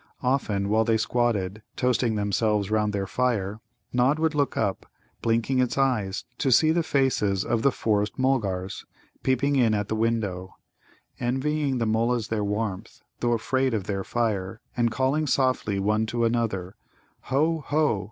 Often 0.23 0.69
while 0.69 0.83
they 0.83 0.97
squatted, 0.97 1.61
toasting 1.75 2.15
themselves 2.15 2.71
round 2.71 2.91
their 2.91 3.05
fire, 3.05 3.59
Nod 3.93 4.17
would 4.17 4.33
look 4.33 4.57
up, 4.57 4.87
blinking 5.21 5.59
his 5.59 5.77
eyes, 5.77 6.25
to 6.39 6.51
see 6.51 6.71
the 6.71 6.81
faces 6.81 7.45
of 7.45 7.61
the 7.61 7.71
Forest 7.71 8.17
mulgars 8.17 8.83
peeping 9.21 9.55
in 9.55 9.75
at 9.75 9.89
the 9.89 9.95
window, 9.95 10.55
envying 11.19 11.77
the 11.77 11.85
Mullas 11.85 12.29
their 12.29 12.43
warmth, 12.43 13.01
though 13.19 13.33
afraid 13.33 13.75
of 13.75 13.83
their 13.83 14.03
fire, 14.03 14.59
and 14.75 14.89
calling 14.89 15.27
softly 15.27 15.77
one 15.77 16.07
to 16.07 16.25
another: 16.25 16.75
"Ho, 17.25 17.63
ho! 17.67 17.99